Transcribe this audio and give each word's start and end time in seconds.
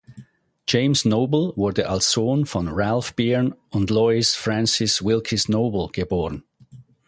James 0.67 1.05
Noble 1.05 1.53
wurde 1.55 1.87
als 1.87 2.09
Sohn 2.11 2.47
von 2.47 2.67
Ralph 2.69 3.15
Byrne 3.15 3.55
und 3.69 3.91
Lois 3.91 4.33
Frances 4.33 5.03
Wilkes 5.05 5.47
Noble 5.47 5.89
geboren. 5.91 6.43